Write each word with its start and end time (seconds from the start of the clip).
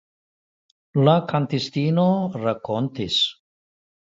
La 1.09 1.13
kantistino 1.33 2.07
rakontis. 2.47 3.21